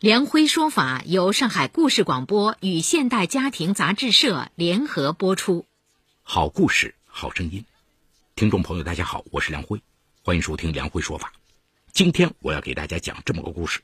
[0.00, 5.66] 梁辉说法由上海故事广播与现代家庭杂志社联合播出。
[6.22, 7.66] 好故事，好声音。
[8.34, 9.82] 听众朋友，大家好，我是梁辉，
[10.22, 11.34] 欢迎收听梁辉说法。
[11.92, 13.82] 今天我要给大家讲这么个故事，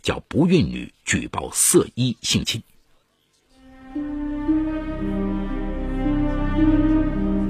[0.00, 2.62] 叫不孕女举报色衣性侵。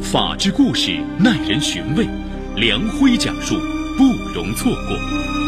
[0.01, 2.09] 法治故事耐人寻味，
[2.57, 3.55] 梁辉讲述
[3.99, 5.48] 不容错过。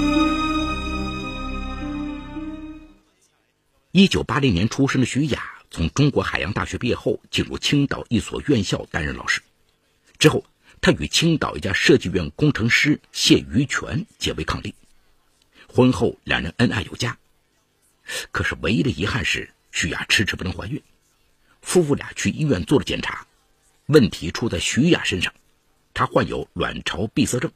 [3.92, 9.42] 一九八零年出生的徐雅，从中国海洋大学毕业后，进入青岛一所院校担任老师。
[10.16, 10.44] 之后，
[10.80, 14.72] 她与青岛一家设计院工程师谢于全结为伉俪。
[15.66, 17.18] 婚后，两人恩爱有加。
[18.30, 20.80] 可是，唯一的遗憾是徐雅迟迟不能怀孕。
[21.60, 23.26] 夫妇俩去医院做了检查，
[23.86, 25.34] 问题出在徐雅身上，
[25.94, 27.50] 她患有卵巢闭塞症。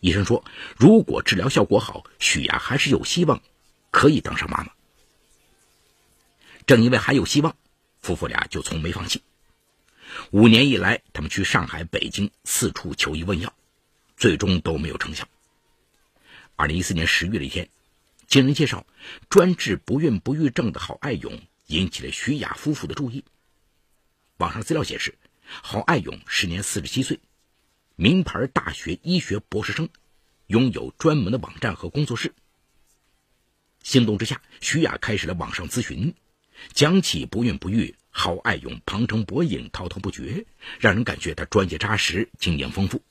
[0.00, 0.42] 医生说，
[0.78, 3.42] 如果治疗效果好，徐雅还是有希望
[3.90, 4.72] 可以当上妈妈。
[6.70, 7.56] 正因为还有希望，
[8.00, 9.24] 夫妇俩就从没放弃。
[10.30, 13.52] 五年以来，他们去上海、北京四处求医问药，
[14.16, 15.26] 最终都没有成效。
[16.54, 17.68] 二零一四年十月的一天，
[18.28, 18.86] 经人介绍，
[19.28, 23.24] 专治不孕不育症的郝爱勇引起了徐雅夫妇的注意。
[24.36, 25.18] 网上资料显示，
[25.64, 27.18] 郝爱勇时年四十七岁，
[27.96, 29.88] 名牌大学医学博士生，
[30.46, 32.32] 拥有专门的网站和工作室。
[33.82, 36.14] 心动之下，徐雅开始了网上咨询。
[36.72, 40.44] 讲起不孕不育，郝爱勇旁征博引，滔滔不绝，
[40.78, 43.02] 让人感觉他专业扎实，经验丰富。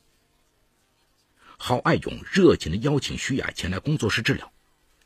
[1.58, 4.52] 郝爱勇热情地邀请徐雅前来工作室治疗，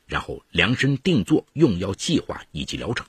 [0.06, 3.06] 然后量身定做用药计划以及疗程。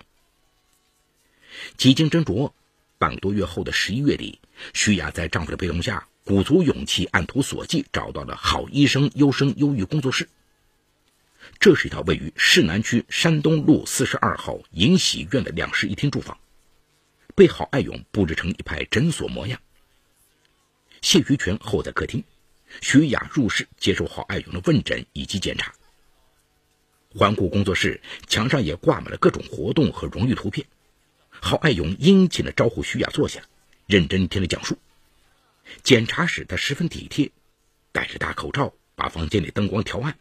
[1.78, 2.52] 几经斟酌，
[2.98, 4.40] 半个多月后的十一月底，
[4.74, 10.28] 徐雅在丈夫的陪同下，鼓足勇气，按图索骥，找到了好医生优生优育工作室。
[11.60, 16.38] 这是一套位于市南区山东路四十二号银喜苑的两室一厅住房，
[17.36, 19.60] 被郝爱勇布置成一派诊所模样。
[21.02, 22.24] 谢于全候在客厅，
[22.82, 25.74] 徐雅入室接受郝爱勇的问诊以及检查。
[27.10, 30.68] 环顾工作室，墙上也挂满了各种活动和荣誉图片。
[31.30, 33.42] 郝爱勇殷勤地招呼徐雅坐下，
[33.88, 34.78] 认真听了讲述。
[35.84, 37.32] 检查时，他十分体贴，
[37.92, 40.18] 戴着大口罩，把房间里灯光调暗。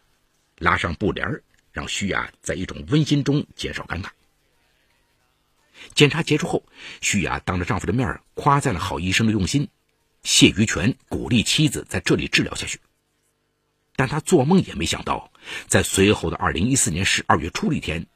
[0.58, 1.40] 拉上布帘
[1.72, 4.08] 让徐雅在一种温馨中减少尴尬。
[5.94, 6.64] 检查结束后，
[7.00, 9.68] 徐雅当着丈夫的面夸赞了郝医生的用心，
[10.22, 12.80] 谢于全鼓励妻子在这里治疗下去。
[13.96, 15.30] 但他做梦也没想到，
[15.66, 18.06] 在随后的二零一四年十二月初的一天，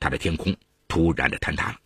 [0.00, 0.56] 他的天空
[0.88, 1.78] 突然的坍塌了。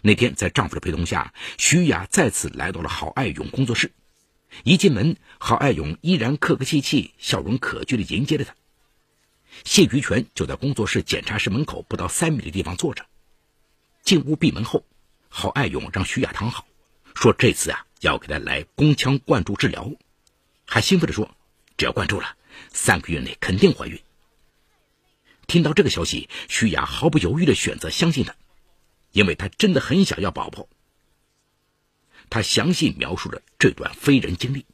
[0.00, 3.92] 那天，在丈夫的陪同下，徐雅再次来到了郝爱勇工作室。
[4.62, 8.54] 一进门，郝爱勇依然客客气气、笑容可掬的迎接着她。
[9.62, 13.06] 谢于全就在工作室检查室门口不到三米的地方坐着。
[14.02, 14.84] 进屋闭门后，
[15.28, 16.66] 郝爱勇让徐雅躺好，
[17.14, 19.92] 说这次啊要给她来宫腔灌注治疗，
[20.66, 21.34] 还兴奋地说，
[21.76, 22.36] 只要灌注了，
[22.72, 24.00] 三个月内肯定怀孕。
[25.46, 28.34] 听到这个消息，徐雅毫不犹豫地选择相信他，
[29.12, 30.68] 因为她真的很想要宝宝。
[32.30, 34.64] 他详细描述了这段非人经历。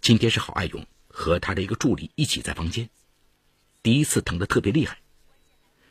[0.00, 2.90] 今天是郝爱勇和他的一个助理一起在房间。
[3.82, 4.98] 第一次疼得特别厉害，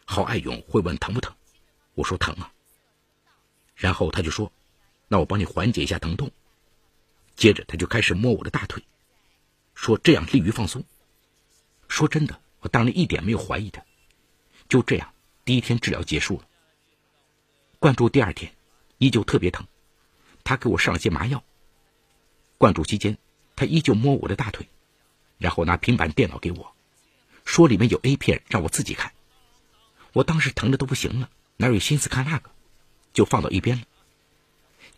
[0.05, 1.35] 郝爱勇会问疼不疼，
[1.93, 2.53] 我说疼啊。
[3.75, 4.51] 然后他就说
[5.09, 6.31] ：“那我帮你缓解一下疼痛。”
[7.35, 8.81] 接着他就开始摸我的大腿，
[9.73, 10.83] 说这样利于放松。
[11.89, 13.83] 说真的，我当然一点没有怀疑他。
[14.69, 16.47] 就这样，第一天治疗结束了。
[17.77, 18.55] 灌注第二天，
[18.99, 19.67] 依旧特别疼，
[20.45, 21.43] 他给我上了些麻药。
[22.57, 23.17] 灌注期间，
[23.55, 24.65] 他依旧摸我的大腿，
[25.39, 26.73] 然后拿平板电脑给我。
[27.51, 29.11] 说里面有 A 片，让我自己看。
[30.13, 32.49] 我当时疼的都不行了，哪有心思看那个，
[33.11, 33.83] 就放到一边了。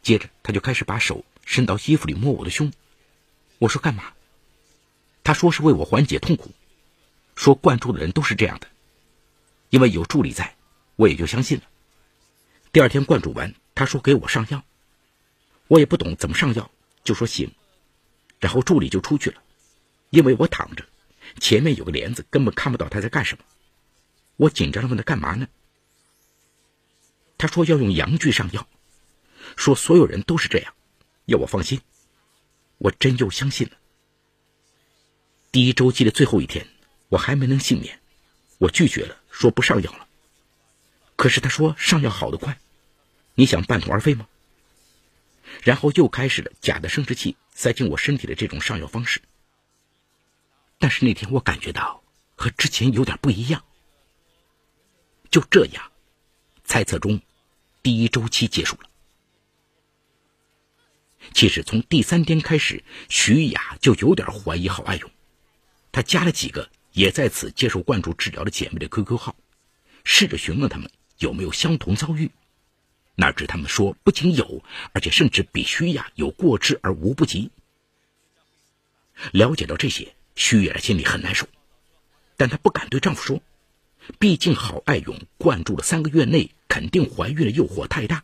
[0.03, 2.71] 接着他就开始把手伸到衣服里摸我的胸。
[3.57, 4.13] 我说干嘛？
[5.23, 6.51] 他说是为我缓解痛苦。
[7.35, 8.67] 说灌注的人都是这样的，
[9.71, 10.55] 因为有助理在，
[10.95, 11.63] 我也就相信了。
[12.71, 14.63] 第二天灌注完，他说给我上药，
[15.67, 16.69] 我也不懂怎么上药，
[17.03, 17.51] 就说行，
[18.39, 19.41] 然后助理就出去了，
[20.11, 20.85] 因为我躺着。
[21.39, 23.43] 前面有个帘子，根本看不到他在干什么。
[24.37, 25.47] 我紧张的问他干嘛呢？
[27.37, 28.67] 他说要用阳具上药。
[29.55, 30.73] 说所有人都是这样，
[31.25, 31.79] 要我放心。
[32.77, 33.77] 我真又相信了。
[35.51, 36.65] 第一周期的最后一天，
[37.09, 37.99] 我还没能幸免，
[38.57, 40.07] 我拒绝了，说不上药了。
[41.15, 42.57] 可是他说上药好得快，
[43.35, 44.27] 你想半途而废吗？
[45.61, 49.21] 然后又开始了假的生殖器塞进我身体的这种上药方式。
[50.83, 52.03] 但是那天我感觉到
[52.35, 53.63] 和之前有点不一样。
[55.31, 55.93] 就这样，
[56.65, 57.21] 猜测中，
[57.81, 58.89] 第一周期结束了。
[61.31, 65.09] 其实从第三天开始，徐雅就有点怀疑郝爱勇，
[65.93, 69.37] 她加了几个也在此接受灌注治疗的姐妹的 QQ 号，
[70.03, 72.29] 试着询问他们有没有相同遭遇。
[73.15, 77.51] 哪知他们说不仅有，而且甚至比徐雅有过之而无不及。
[79.31, 81.47] 了解到这些，徐雅心里很难受，
[82.37, 83.41] 但她不敢对丈夫说，
[84.19, 88.23] 毕竟郝爱勇灌注了三个月内肯定怀孕的诱惑太大，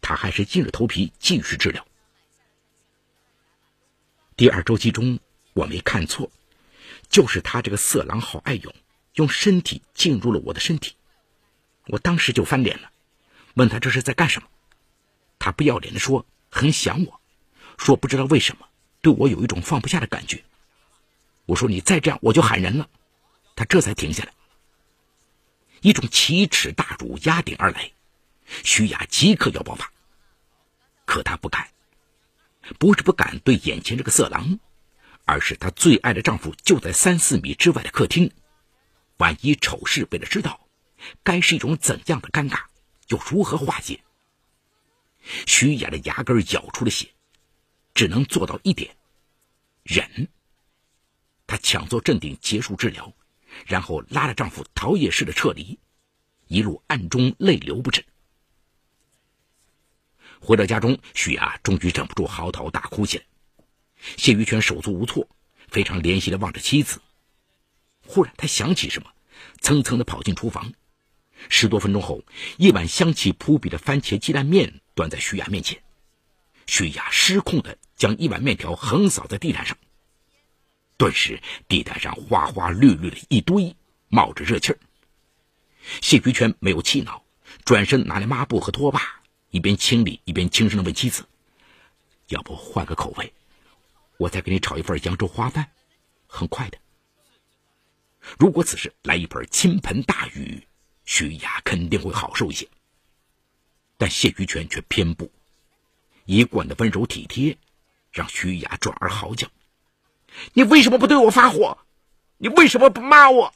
[0.00, 1.86] 她还是硬着头皮继续治疗。
[4.36, 5.18] 第二周期中，
[5.52, 6.30] 我没看错，
[7.08, 8.74] 就是他这个色狼郝爱勇
[9.14, 10.94] 用身体进入了我的身体，
[11.86, 12.90] 我当时就翻脸了，
[13.54, 14.48] 问他这是在干什么？
[15.40, 17.20] 他不要脸的说很想我，
[17.78, 18.68] 说不知道为什么
[19.00, 20.44] 对我有一种放不下的感觉。
[21.48, 22.90] 我说你再这样我就喊人了，
[23.56, 24.34] 他这才停下来。
[25.80, 27.90] 一种奇耻大辱压顶而来，
[28.64, 29.90] 徐雅即刻要爆发，
[31.06, 31.70] 可她不敢。
[32.78, 34.58] 不是不敢对眼前这个色狼，
[35.24, 38.30] 而是她最爱的丈夫就在三四米之外的客厅，
[39.16, 40.68] 万一丑事被他知道，
[41.22, 42.64] 该是一种怎样的尴尬，
[43.06, 44.00] 又如何化解？
[45.46, 47.08] 徐雅的牙根咬出了血，
[47.94, 48.94] 只能做到一点：
[49.82, 50.28] 忍。
[51.48, 53.12] 她强作镇定，结束治疗，
[53.66, 55.78] 然后拉着丈夫逃也似的撤离，
[56.46, 58.04] 一路暗中泪流不止。
[60.40, 63.24] 回到家中，徐雅终于忍不住嚎啕大哭起来。
[64.16, 65.28] 谢玉泉手足无措，
[65.68, 67.00] 非常怜惜的望着妻子。
[68.06, 69.10] 忽然，他想起什么，
[69.60, 70.72] 蹭蹭的跑进厨房。
[71.48, 72.22] 十多分钟后，
[72.58, 75.82] 一碗香气扑鼻的番茄鸡蛋面端在徐雅面前。
[76.66, 79.78] 徐雅失控的将一碗面条横扫在地毯上，
[80.98, 83.74] 顿时地毯上花花绿绿的一堆，
[84.08, 84.78] 冒着热气儿。
[86.02, 87.24] 谢玉泉没有气恼，
[87.64, 89.22] 转身拿来抹布和拖把。
[89.50, 91.26] 一边清理一边轻声的问妻子
[92.28, 93.32] ：“要不换个口味，
[94.18, 95.70] 我再给你炒一份扬州花饭，
[96.26, 96.76] 很快的。
[98.36, 100.66] 如果此时来一盆倾盆大雨，
[101.04, 102.68] 徐雅肯定会好受一些。
[103.96, 105.32] 但谢玉泉却偏不，
[106.26, 107.56] 一贯的温柔体贴，
[108.12, 109.48] 让徐雅转而嚎叫
[110.54, 111.78] ：‘你为什么不对我发火？
[112.38, 113.54] 你为什么不骂我？’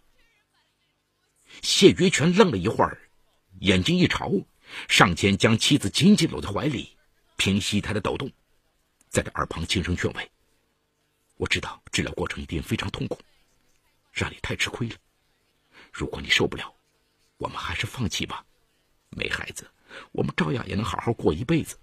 [1.62, 2.98] 谢玉泉愣了一会儿，
[3.60, 4.30] 眼睛一朝。”
[4.88, 6.96] 上前将妻子紧紧搂在怀里，
[7.36, 8.32] 平息她的抖动，
[9.10, 10.30] 在他耳旁轻声劝慰
[11.36, 13.18] ：“我知道治疗过程一定非常痛苦，
[14.10, 14.96] 让你太吃亏了。
[15.92, 16.74] 如果你受不了，
[17.36, 18.42] 我们还是放弃吧。
[19.10, 19.70] 没孩子，
[20.12, 21.76] 我们照样也能好好过一辈子。”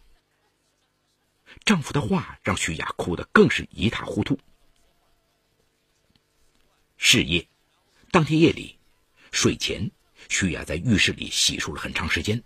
[1.63, 4.35] 丈夫的话让徐雅哭得更是一塌糊涂。
[6.99, 7.47] 是夜，
[8.11, 8.77] 当天夜里，
[9.31, 9.89] 睡前，
[10.27, 12.43] 徐雅在浴室里洗漱了很长时间。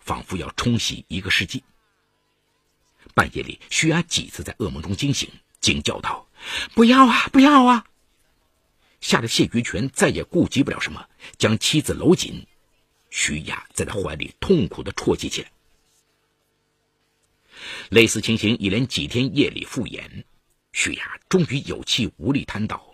[0.00, 1.62] 仿佛要冲洗一个世纪。
[3.14, 5.30] 半夜里，徐雅几次在噩梦中惊醒，
[5.60, 6.26] 惊叫道
[6.74, 7.84] ：“不要啊，不要啊！”
[9.00, 12.46] 吓得谢于全再也顾及不了什么，将妻子搂紧。
[13.10, 15.52] 徐雅在他怀里痛苦的啜泣起来。
[17.90, 20.24] 类似情形一连几天夜里复演，
[20.72, 22.89] 徐雅终于有气无力瘫倒。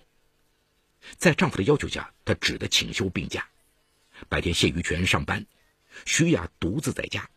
[1.18, 3.46] 在丈夫的要求下，她只得请休病假。
[4.28, 5.44] 白天，谢玉泉上班。
[6.04, 7.28] 徐雅独自在家，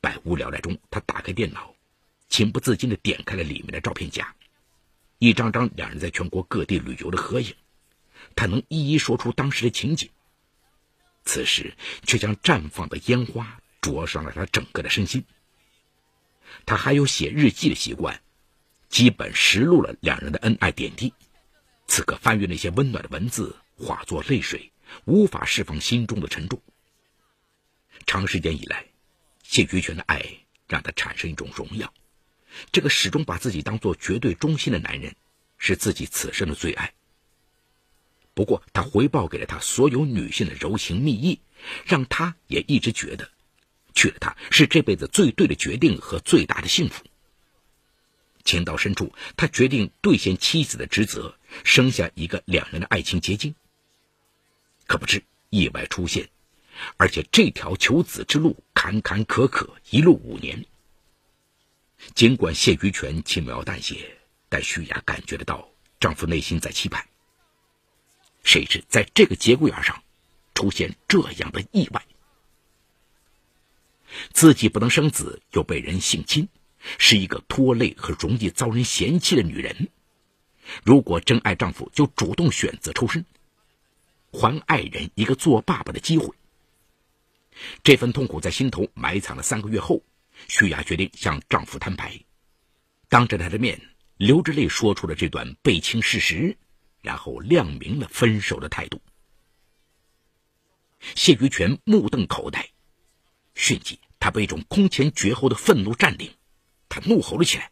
[0.00, 1.74] 百无聊赖中，她打开电脑，
[2.28, 4.34] 情不自禁地点开了里面的照片夹，
[5.18, 7.54] 一张张两人在全国各地旅游的合影，
[8.34, 10.08] 她能一一说出当时的情景。
[11.26, 11.74] 此时
[12.06, 15.24] 却将绽放的烟花灼伤了她整个的身心。
[16.66, 18.22] 她还有写日记的习惯，
[18.88, 21.12] 基本实录了两人的恩爱点滴。
[21.86, 24.72] 此刻翻阅那些温暖的文字，化作泪水，
[25.04, 26.60] 无法释放心中的沉重。
[28.06, 28.86] 长时间以来，
[29.42, 30.24] 谢于全的爱
[30.66, 31.92] 让他产生一种荣耀。
[32.72, 35.14] 这个始终把自己当做绝对忠心的男人，
[35.58, 36.92] 是自己此生的最爱。
[38.34, 41.40] 不过，他回报给了他所有女性的柔情蜜意，
[41.84, 43.30] 让他也一直觉得，
[43.94, 47.04] 娶了她是这辈子最对的决定和最大的幸福。
[48.44, 53.54] 情到深处，他决定兑现妻子的职责，生下一个两人的爱情结晶。
[54.86, 56.28] 可不知意外出现。
[56.96, 60.66] 而且这条求子之路坎坎坷坷，一路五年，
[62.16, 64.18] 尽管谢于权轻描淡写，
[64.48, 65.68] 但徐雅感觉得到
[66.00, 67.06] 丈夫内心在期盼。
[68.42, 70.02] 谁知在这个节骨眼上，
[70.52, 72.04] 出现这样的意外：
[74.32, 76.48] 自己不能生子，又被人性侵，
[76.98, 79.90] 是一个拖累和容易遭人嫌弃的女人。
[80.82, 83.24] 如果真爱丈夫，就主动选择抽身，
[84.32, 86.34] 还爱人一个做爸爸的机会。
[87.82, 90.02] 这份痛苦在心头埋藏了三个月后，
[90.48, 92.18] 徐雅决定向丈夫摊牌，
[93.08, 93.80] 当着他的面
[94.16, 96.56] 流着泪说出了这段背清事实，
[97.00, 99.00] 然后亮明了分手的态度。
[101.14, 102.70] 谢于权目瞪口呆，
[103.54, 106.34] 迅即他被一种空前绝后的愤怒占领，
[106.88, 107.70] 他怒吼了起来：“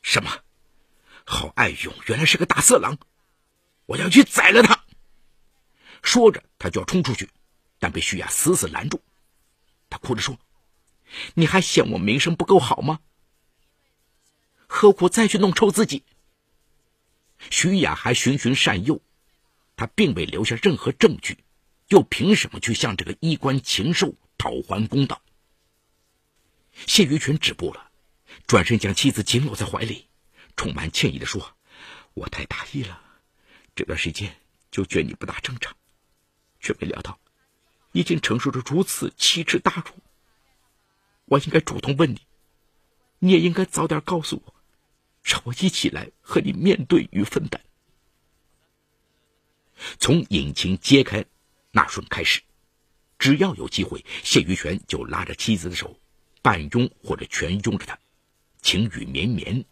[0.00, 0.30] 什么？
[1.24, 2.98] 郝爱勇原来是个大色狼，
[3.86, 4.84] 我要去宰了他！”
[6.02, 7.30] 说着，他就要冲出去。
[7.78, 9.00] 但被徐雅死死拦住，
[9.88, 10.38] 他哭着说
[11.32, 13.00] ：“你还嫌我名声不够好吗？
[14.66, 16.04] 何苦再去弄臭自己？”
[17.50, 19.00] 徐雅还循循善诱，
[19.76, 21.42] 他并未留下任何证据，
[21.88, 25.22] 又凭什么去向这个衣冠禽兽讨还公道？
[26.86, 27.90] 谢玉泉止步了，
[28.46, 30.09] 转身将妻子紧搂在怀里，
[30.60, 31.56] 充满歉意的说
[32.12, 33.00] ：“我太大意了，
[33.74, 34.36] 这段时间
[34.70, 35.74] 就觉你不大正常，
[36.60, 37.18] 却没料到。”
[37.92, 39.94] 已经承受着如此奇耻大辱，
[41.24, 42.20] 我应该主动问你，
[43.20, 44.54] 你也应该早点告诉我，
[45.22, 47.58] 让我一起来和你面对与分担。
[49.98, 51.24] 从引擎揭开
[51.70, 52.42] 那瞬开始，
[53.18, 55.98] 只要有机会，谢玉泉就拉着妻子的手，
[56.42, 57.98] 半拥或者全拥着她，
[58.60, 59.64] 情语绵绵，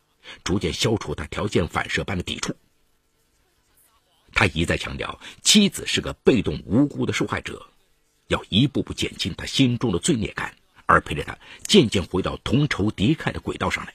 [0.45, 2.55] 逐渐消除他条件反射般的抵触。
[4.33, 7.67] 他一再强调，妻子是个被动无辜的受害者。
[8.29, 10.55] 要一步步减轻他心中的罪孽感，
[10.85, 13.95] 而陪着他渐渐回到同仇敌忾的轨道上来。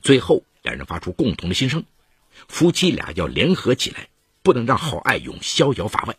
[0.00, 1.84] 最后，两人发出共同的心声：
[2.48, 4.08] 夫妻俩要联合起来，
[4.42, 6.16] 不能让郝爱勇逍遥法外。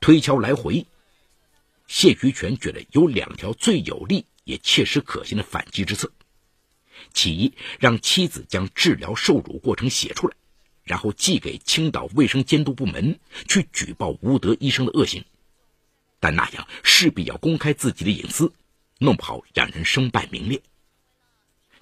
[0.00, 0.86] 推敲来回，
[1.86, 6.10] 谢于权觉得有两条最有利也切实可行的反击之策：
[7.12, 10.36] 其一，让妻子将治疗受辱过程写出来。
[10.82, 15.24] 然后寄给青岛卫生监督部门去举报吴德医生的恶行，
[16.18, 18.52] 但那样势必要公开自己的隐私，
[18.98, 20.60] 弄不好让人身败名裂。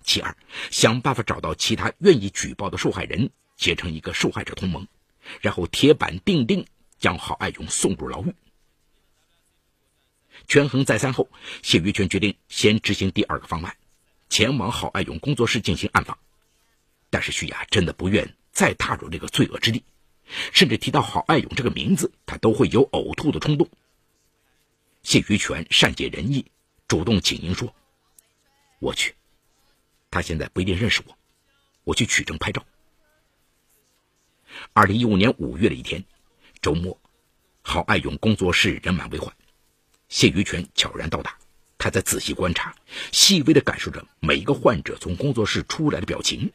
[0.02, 0.36] 其二，
[0.70, 4.86] 想办法找到其他愿意举报的受害人，结成一个受害者同盟，
[5.40, 6.66] 然后铁板钉钉
[6.98, 8.34] 将郝爱勇送入牢狱。
[10.46, 11.30] 权衡再三后，
[11.62, 13.74] 谢玉泉决定先执行第二个方案，
[14.28, 16.18] 前往郝爱勇工作室进行暗访。
[17.10, 18.34] 但是徐雅真的不愿。
[18.50, 19.84] 再踏入这个罪恶之地，
[20.52, 23.68] 甚至提到郝爱勇这个名字，他都会有呕吐的冲动。
[25.04, 26.44] 谢于权善解人意，
[26.88, 27.72] 主动请缨说
[28.82, 29.14] ：“我去，
[30.10, 31.16] 他现在不一定认识我，
[31.84, 32.66] 我去取证拍照。”
[34.74, 36.04] 二零一五年五月的一天，
[36.60, 37.00] 周末，
[37.62, 39.32] 郝爱勇工作室人满为患，
[40.08, 41.38] 谢于权悄然到达，
[41.78, 42.74] 他在仔细观察，
[43.12, 46.52] 细微的感受着每一个患者从工作室出来的表情。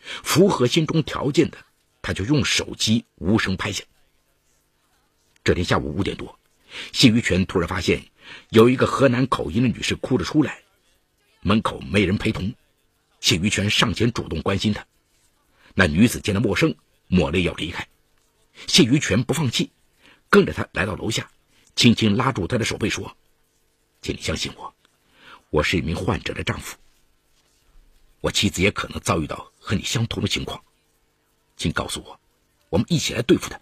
[0.00, 1.58] 符合心中条件的，
[2.00, 3.82] 他就用手机无声拍下。
[5.42, 6.38] 这天下午五点多，
[6.92, 8.04] 谢于权突然发现
[8.50, 10.60] 有一个河南口音的女士哭着出来，
[11.40, 12.54] 门口没人陪同。
[13.20, 14.86] 谢于权上前主动关心她，
[15.74, 16.76] 那女子见了陌生，
[17.08, 17.88] 抹泪要离开。
[18.68, 19.72] 谢于权不放弃，
[20.30, 21.28] 跟着她来到楼下，
[21.74, 23.16] 轻轻拉住她的手背说
[24.06, 24.72] ：“请你相信我，
[25.50, 26.76] 我是一名患者的丈夫。”
[28.22, 30.62] 我妻子也可能遭遇到和你相同的情况，
[31.56, 32.20] 请告诉我，
[32.68, 33.60] 我们一起来对付他。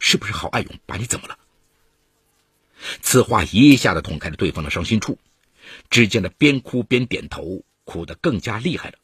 [0.00, 1.38] 是不是郝爱勇把你怎么了？
[3.02, 5.20] 此话一下子捅开了对方的伤心处。
[5.90, 8.98] 只见他边哭边点头，哭得更加厉害了，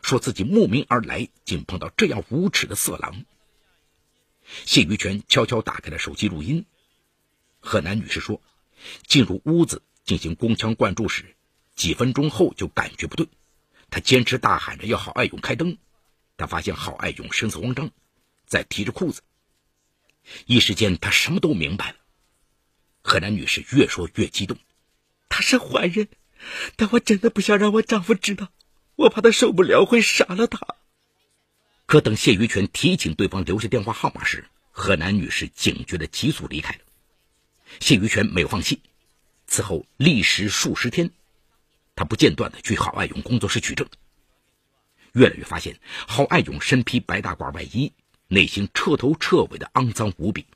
[0.00, 3.24] 说自己慕名而来，竟碰到这样无耻的色狼。
[4.64, 6.64] 谢于权悄悄打开了手机录音。
[7.58, 8.40] 河南女士说，
[9.06, 11.36] 进入屋子进行宫腔灌注时，
[11.74, 13.28] 几分钟后就感觉不对。
[13.90, 15.78] 他坚持大喊着要郝爱勇开灯，
[16.36, 17.90] 他发现郝爱勇神色慌张，
[18.46, 19.22] 在提着裤子。
[20.46, 21.96] 一时间，他什么都明白了。
[23.02, 24.58] 河南女士越说越激动
[25.30, 26.08] ：“他是坏人，
[26.74, 28.48] 但我真的不想让我丈夫知道，
[28.96, 30.74] 我怕他受不了会杀了他。”
[31.86, 36.80] 可等谢于权提醒对方留下电话号码时，河南女士警觉的急速离开了。
[37.80, 38.80] 谢余权没有放弃，
[39.46, 41.10] 此后历时数十天。
[41.94, 43.88] 他不间断的去郝爱勇工作室取证，
[45.12, 47.92] 越来越发现郝爱勇身披白大褂外衣，
[48.28, 50.46] 内心彻头彻尾的肮脏无比。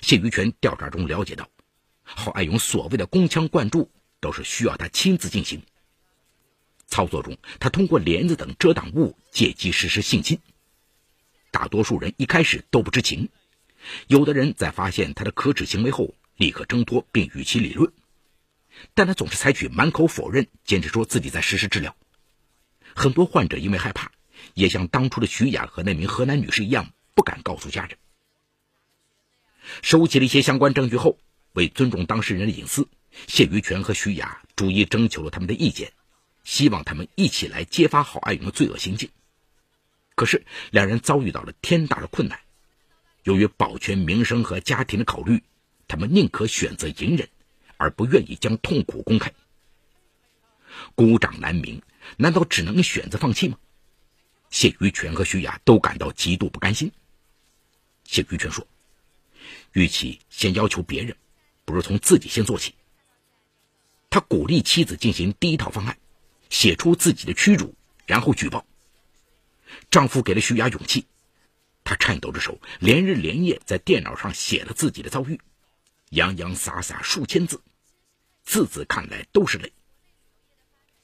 [0.00, 1.48] 谢于权调查中了解到，
[2.02, 5.62] 郝爱勇所谓的宫腔灌注都是需要他亲自进行。
[6.86, 10.40] 操作中，他通过帘子等遮挡物借机实施性侵。
[11.50, 13.28] 大多数人一开始都不知情，
[14.06, 17.92] 有的人在发现他的可耻行为后，立刻挣脱并与其理论，
[18.94, 21.96] 但他总是采取满口否认，坚持说自己在实施治疗。
[22.94, 24.10] 很多患者因为害怕，
[24.54, 27.96] 也像当初的徐雅和那名河南女士一样，不敢告诉家人。
[29.82, 31.18] 收集了一些相关证据后，
[31.52, 32.88] 为尊重当事人的隐私，
[33.28, 35.92] 谢于权和徐雅逐一征求了他们的意见，
[36.44, 39.10] 希望他们一起来揭发郝爱勇的罪恶行径。
[40.14, 42.40] 可是，两人遭遇到了天大的困难。
[43.24, 45.42] 由于保全名声和家庭的考虑，
[45.86, 47.28] 他们宁可选择隐忍，
[47.76, 49.32] 而不愿意将痛苦公开。
[50.94, 51.82] 孤掌难鸣，
[52.16, 53.58] 难道只能选择放弃吗？
[54.50, 56.90] 谢于全和徐雅都感到极度不甘心。
[58.04, 58.66] 谢于全说
[59.72, 61.16] ：“与其先要求别人，
[61.64, 62.74] 不如从自己先做起。”
[64.10, 65.96] 他鼓励妻子进行第一套方案，
[66.48, 67.74] 写出自己的屈辱，
[68.06, 68.66] 然后举报。
[69.88, 71.06] 丈夫给了徐雅勇气，
[71.90, 75.40] 他颤抖着手，连日连夜在电脑上写了自己的遭遇，
[76.10, 77.60] 洋洋洒洒数千字，
[78.44, 79.72] 字字看来都是泪。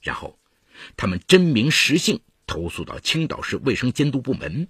[0.00, 0.38] 然后，
[0.96, 4.68] 他们真名实姓投诉到青岛市卫生监督部门，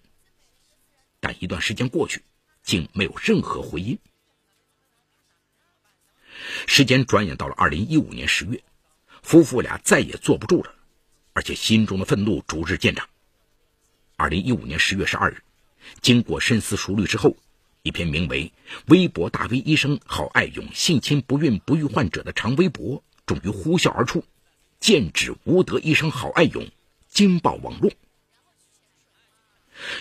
[1.20, 2.22] 但一段时间过去，
[2.62, 3.98] 竟没有任何回音。
[6.66, 8.64] 时间转眼到了二零一五年十月，
[9.20, 10.74] 夫妇俩再也坐不住了，
[11.34, 13.06] 而且心中的愤怒逐日渐长。
[14.16, 15.42] 二零一五年十月十二日，
[16.00, 17.36] 经过深思熟虑之后，
[17.82, 18.52] 一篇名为
[18.86, 24.24] 《微博大 V 医生郝爱勇性侵不孕不育患者》的长微博终于呼啸而出，
[24.78, 26.68] 剑指无德医生郝爱勇，
[27.08, 27.90] 惊爆网络。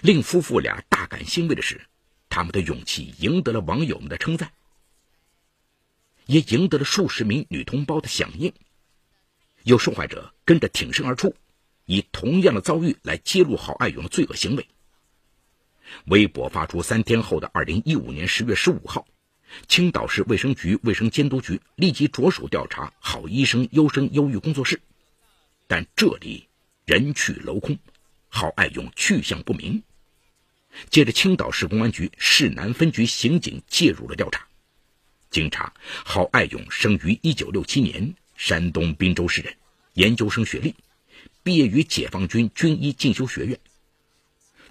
[0.02, 1.86] 令夫妇俩大感欣慰的是，
[2.30, 4.52] 他们的勇气赢得了网友们的称赞，
[6.26, 8.54] 也赢得了数十名女同胞的响应。
[9.64, 11.36] 有受害者跟着挺身而出。
[11.88, 14.68] 以同样的遭遇来揭露郝爱勇的罪恶行为。
[16.06, 19.08] 微博发出三天后的二零一五年十月十五号，
[19.68, 24.82] 青岛市卫生局卫生监督局立即着手调查郝医生优生优育工作室，
[25.68, 26.48] 但这里
[26.86, 27.78] 人去楼空，
[28.30, 29.84] 郝爱勇去向不明。
[30.90, 34.46] 接着，青岛市公安局市南分局刑警介入了调查。
[35.30, 39.56] 经查，郝爱勇生于一九六七年，山东滨州市人，
[39.94, 40.76] 研究生学历。
[41.44, 43.60] 毕业于解放军军医进修学院，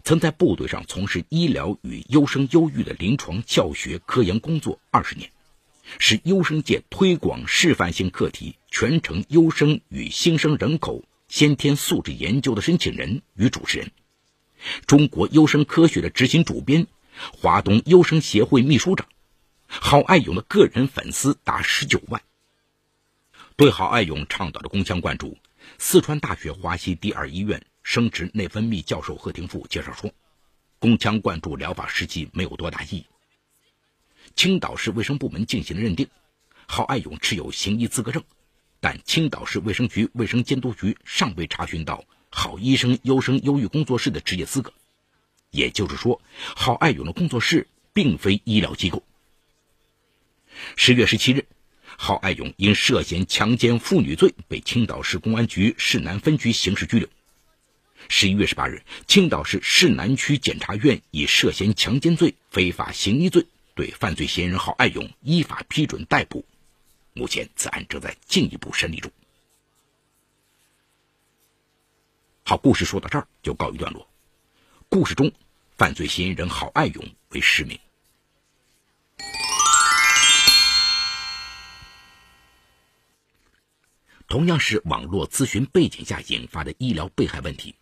[0.05, 5.31] 曾在部队上从事医疗与优生优育的临床教学科研工作二十年，
[5.99, 13.91] 是优生界推广示范性课题全程优生与新生人口先天素质研究的申请人与主持人，
[14.87, 16.87] 中国优生科学的执行主编，
[17.17, 19.09] 华东优生协会秘书长，
[19.69, 22.21] 郝爱勇的个人粉丝达十九万。
[23.57, 25.39] 对郝爱勇倡导的宫腔灌注。
[25.79, 30.11] 四川大学华西第二医院生殖内分泌教授贺廷富介绍说，
[30.81, 33.07] 宫腔灌注疗法实际没有多大意义。
[34.35, 36.09] 青岛市卫生部门进行了认定，
[36.67, 38.25] 郝爱勇持有行医资格证，
[38.81, 44.73] 但青岛市卫生局卫生监督局尚未查询到郝医生优生优育工作室的职业资格，
[45.51, 46.21] 也就是说，
[46.57, 49.05] 郝爱勇的工作室并非医疗机构。
[50.75, 51.47] 十月十七日。
[51.97, 57.09] 郝爱勇因涉嫌强奸妇女罪被青岛市公安局市南分局刑事拘留。
[58.09, 66.45] 十一月十八日，青岛市市南区检察院以涉嫌强奸罪、非法行医罪对犯罪嫌疑人郝爱勇依法批准逮捕。
[67.13, 69.11] 目前，此案正在进一步审理中。
[72.45, 74.07] 好，故事说到这儿就告一段落。
[74.89, 75.33] 故事中，
[75.77, 77.79] 犯罪嫌疑人郝爱勇为实名。
[84.27, 87.75] 同样是网络咨询背景下引发的医疗被害问题，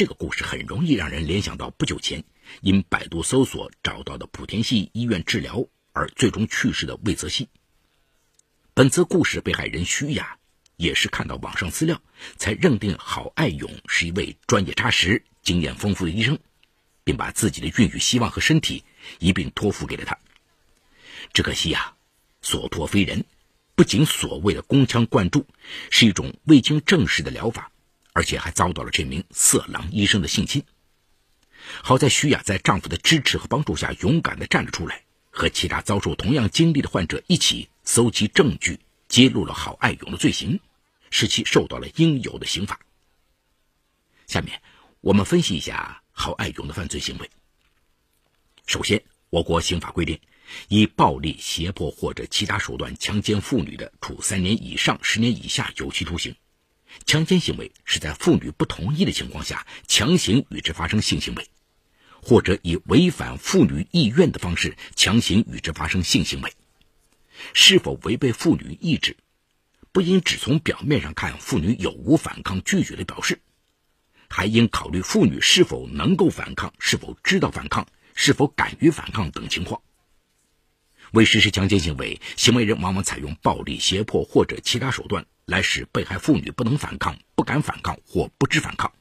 [0.00, 2.24] 这个故事很容易让人联想到不久前
[2.62, 7.50] 因百度搜索找到的莆田系医院治疗而最终去世的魏泽西。
[8.72, 10.38] 本次故事被害人徐雅
[10.76, 12.00] 也是看到网上资料
[12.38, 16.38] 才认定郝爱勇是一位专业扎实、经验丰富的医生，
[17.04, 18.82] 并把自己的孕育希望和身体
[19.18, 20.16] 一并托付给了他。
[21.34, 21.94] 只可惜呀，
[22.40, 23.26] 所托非人。
[23.74, 25.46] 不仅所谓的宫腔灌注
[25.90, 27.69] 是一种未经证实的疗法，
[28.12, 30.62] 而且还遭到了这名色狼医生的性侵。
[31.82, 40.58] 好在徐雅在丈夫的支持和帮助下，勇敢地站了出来，和其他遭受同样经历的患者一起搜集证据，揭露了郝爱勇的罪行，
[41.10, 42.80] 使其受到了应有的刑罚。
[44.26, 44.60] 下面
[45.00, 47.30] 我们分析一下郝爱勇的犯罪行为。
[48.66, 50.18] 首先，我国刑法规定，
[50.68, 56.34] 以暴力、胁迫或者其他手段强奸妇女的，处三年以上十年以下有期徒刑。
[57.06, 61.48] 强奸行为是在妇女不同意的情况下强行与之发生性行为，
[62.22, 66.52] 或者以违反妇女意愿的方式强行与之发生性行为。
[67.54, 69.16] 是否违背妇女意志，
[69.92, 73.40] 不应只从表面上看妇女有无反抗拒绝的表示，
[74.28, 79.80] 还应考虑妇女是否能够反抗、是否知道反抗、是否敢于反抗等情况。
[81.12, 88.92] 为实施强奸行为，行为人往往采用暴力、胁迫或者其他手段来使被害妇女不能反抗、不敢反抗或不知反抗。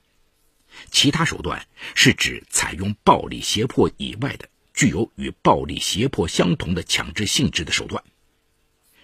[0.91, 8.03] 其他手段是指采用暴力、胁迫以外的具有与暴力、胁迫相同的强制性质的手段。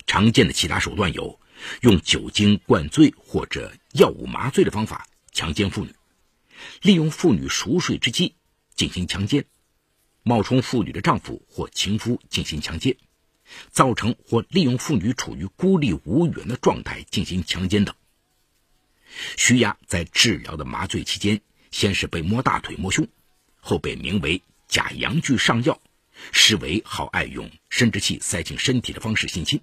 [0.08, 1.39] 常见的其他手段有：
[1.82, 5.94] 用酒精灌醉或者药物麻醉的方法强奸妇女，
[6.82, 8.36] 利用妇女熟睡之机
[8.76, 9.46] 进行强奸。
[10.27, 12.97] 冒充妇女的丈夫或情夫进行强奸，
[13.69, 17.93] 造成或利用妇女处于孤立无援的状态进行强奸等。
[19.38, 23.07] 徐雅在治疗的麻醉期间，先是被摸大腿、摸胸，
[23.59, 25.79] 后被名为假阳具上药，
[26.31, 29.61] 视为郝爱勇生殖器塞进身体的方式性侵。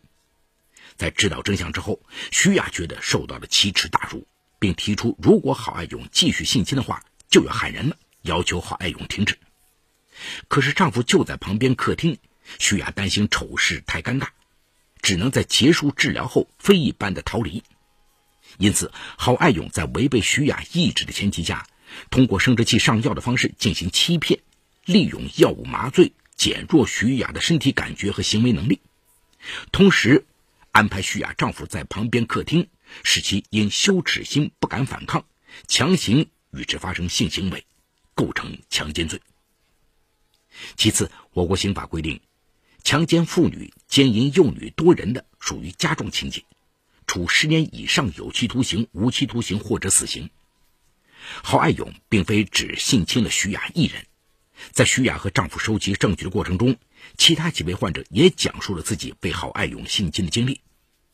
[0.97, 4.29] 在知道真相之后，徐雅觉得受到了奇耻大辱，
[4.61, 9.37] 并提出如果郝爱勇继续性侵的话，就要喊人了，要求郝爱勇停止。
[10.49, 12.19] 可是丈夫就在旁边客厅，
[12.59, 14.29] 徐雅担心丑事太尴尬，
[15.01, 17.63] 只能在结束治疗后飞一般的逃离。
[18.59, 21.67] 因此，郝爱勇在违背徐雅意志的前提下，
[22.11, 24.41] 通过生殖器上药的方式进行欺骗，
[24.85, 28.81] 利用药物麻醉减弱徐雅的身体感觉和行为能力，
[29.71, 30.27] 同时
[30.71, 32.69] 安排徐雅丈夫在旁边客厅，
[33.05, 35.25] 使其因羞耻心不敢反抗，
[35.67, 37.65] 强行与之发生性行为，
[38.15, 39.21] 构成强奸罪。
[40.77, 42.21] 其次，我国刑法规定，
[42.85, 46.45] 强奸妇女、奸淫幼女多人的，属于加重情节，
[47.07, 50.31] 处十年以上有期徒刑、无期徒刑或者死刑。
[51.43, 54.07] 郝爱勇并非只性侵了徐雅一人，
[54.73, 56.77] 在徐雅和丈夫收集证据的过程中，
[57.17, 60.61] 其他几位患者也讲述了自己被郝爱勇性侵的经历，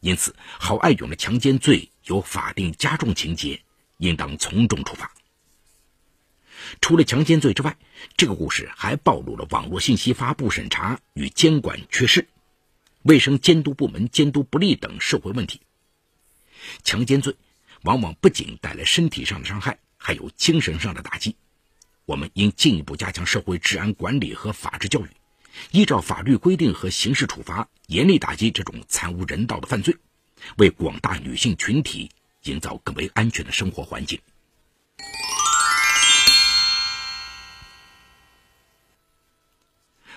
[0.01, 3.62] 因此，郝爱勇的强奸罪有法定加重情节，
[3.98, 5.12] 应当从重处罚。
[6.81, 7.76] 除了强奸罪之外，
[8.16, 12.28] 这个故事还暴露了网络信息发布审查与监管缺失、
[13.02, 15.61] 卫生监督部门监督不力等社会问题。
[16.83, 17.37] 强奸罪
[17.83, 21.37] 往往不仅带来身体上的伤害，还有精神上的打击。
[22.04, 25.09] 我们应进一步加强社会治安管理和法治教育，
[25.70, 29.96] 依照法律规定和刑事处罚，严厉打击这种惨无人道的犯罪，
[30.57, 32.11] 为广大女性群体
[32.44, 34.18] 营造更为安全的生活环境。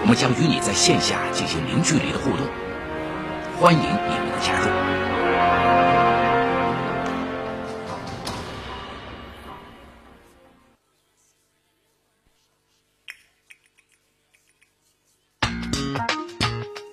[0.00, 2.46] 我们将与你在线下进行零距离的互动，
[3.58, 4.68] 欢迎你们的加入。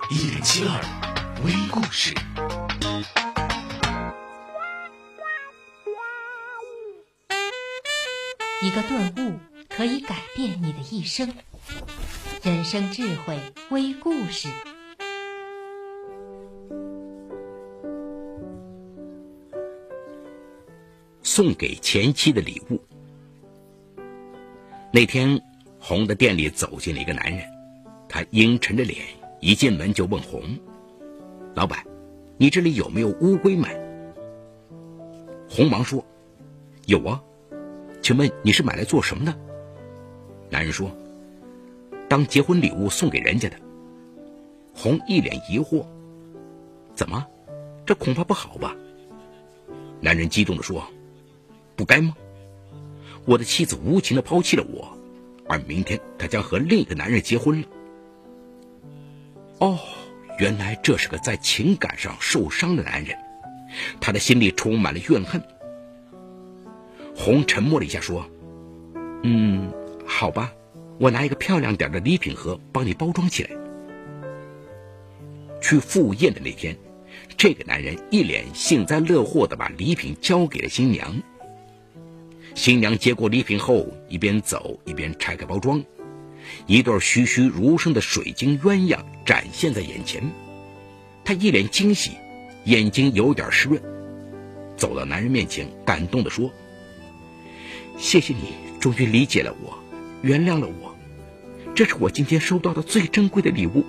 [0.09, 0.79] 一零七二
[1.43, 2.13] 微故事，
[8.61, 9.39] 一个顿悟
[9.69, 11.33] 可以改变你的一生。
[12.45, 13.39] 人生智慧
[13.71, 14.47] 微故事，
[21.23, 22.79] 送给前妻的礼物。
[24.93, 25.41] 那天，
[25.79, 27.43] 红的店里走进了一个男人，
[28.07, 29.03] 他阴沉着脸，
[29.39, 30.43] 一进门就问红
[31.55, 31.83] ：“老板，
[32.37, 33.75] 你这里有没有乌龟买？”
[35.49, 36.05] 红忙说
[36.85, 37.19] ：“有啊，
[38.03, 39.35] 请问你是买来做什么的？”
[40.51, 40.95] 男人说。
[42.07, 43.57] 当结婚礼物送给人家的，
[44.73, 45.85] 红一脸疑惑
[46.95, 47.25] ：“怎么？
[47.85, 48.75] 这恐怕不好吧？”
[50.01, 50.83] 男人激动地说
[51.75, 52.15] ：“不该吗？
[53.25, 54.95] 我的妻子无情的抛弃了我，
[55.47, 57.67] 而明天她将和另一个男人结婚了。
[59.59, 59.79] 哦，
[60.37, 63.17] 原来这是个在情感上受伤的男人，
[63.99, 65.41] 他的心里充满了怨恨。”
[67.17, 68.29] 红沉默了一下，说
[69.23, 69.71] ：“嗯，
[70.05, 70.53] 好吧。”
[70.97, 73.49] 我拿一个漂亮点的礼品盒帮你包装起来。
[75.61, 76.77] 去赴宴的那天，
[77.37, 81.21] 这个男人一脸幸灾乐祸地把礼品交给了新娘。
[82.53, 85.83] 新娘接过礼品后，一边走一边拆开包装，
[86.67, 90.23] 一对栩栩如生的水晶鸳鸯展现在眼前。
[91.25, 92.11] 她一脸惊喜，
[92.63, 93.81] 眼睛有点湿润，
[94.77, 96.49] 走到男人面前，感动地说
[97.97, 99.77] ：“谢谢你，终于理解了我，
[100.25, 100.97] 原谅了我，
[101.75, 103.85] 这是我今天收到的最珍贵的礼物。”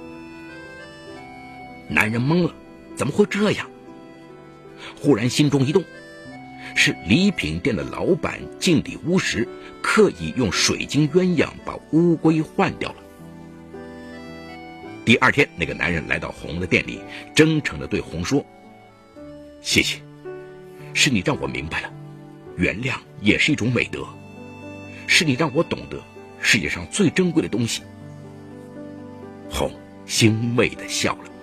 [1.89, 2.55] 男人懵了，
[2.95, 3.67] 怎么会这样？
[5.01, 5.83] 忽然心中一动。
[6.75, 9.49] 是礼品店的老板进礼乌时，
[9.83, 12.97] 刻意用水晶鸳鸯把乌龟换掉了。
[15.07, 17.01] 第二天，那个男人来到红的店里，
[17.35, 18.45] 真诚地对红说
[19.63, 20.03] ：“谢谢，
[20.93, 21.91] 是你让我明白了，
[22.59, 24.07] 原谅也是一种美德，
[25.07, 25.99] 是你让我懂得
[26.47, 27.83] 世界上最珍贵的东西。”
[29.51, 29.73] 红
[30.07, 31.36] 欣慰地笑了。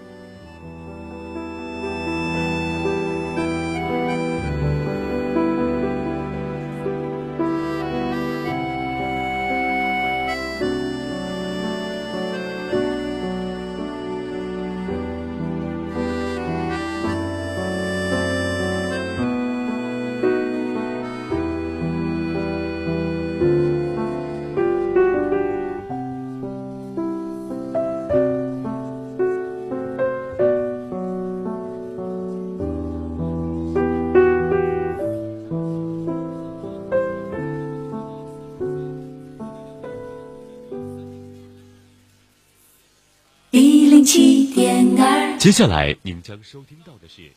[45.43, 47.29] 接下来您将收听到的是，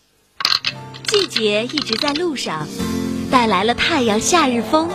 [1.08, 2.64] 季节一直在路上，
[3.32, 4.88] 带来了太阳、夏日风。